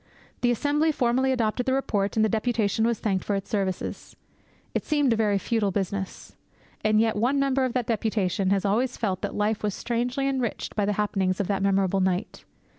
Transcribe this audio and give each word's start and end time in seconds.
The 0.41 0.49
Assembly 0.49 0.91
formally 0.91 1.31
adopted 1.31 1.67
the 1.67 1.73
report, 1.73 2.15
and 2.15 2.25
the 2.25 2.27
deputation 2.27 2.85
was 2.85 2.97
thanked 2.97 3.23
for 3.23 3.35
its 3.35 3.51
services. 3.51 4.15
It 4.73 4.83
seemed 4.83 5.13
a 5.13 5.15
very 5.15 5.37
futile 5.37 5.69
business. 5.69 6.35
And 6.83 6.99
yet 6.99 7.15
one 7.15 7.39
member 7.39 7.65
of 7.65 7.73
that 7.73 7.85
deputation 7.85 8.49
has 8.49 8.65
always 8.65 8.97
felt 8.97 9.21
that 9.21 9.35
life 9.35 9.61
was 9.61 9.75
strangely 9.75 10.27
enriched 10.27 10.75
by 10.75 10.85
the 10.85 10.93
happenings 10.97 11.39
of 11.39 11.45
that 11.49 11.61
memorable 11.61 11.99
night. 12.01 12.45